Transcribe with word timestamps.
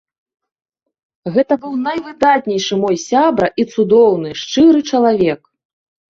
Гэта 1.33 1.53
быў 1.65 1.73
найвыдатнейшы 1.87 2.73
мой 2.83 2.97
сябра 3.09 3.49
і 3.65 3.67
цудоўны, 3.75 4.29
шчыры 4.45 4.81
чалавек. 4.93 5.41